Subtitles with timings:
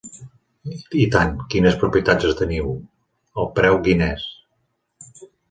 [1.01, 2.73] I tant, quines propietats teniu,
[3.45, 4.27] el preu quin és?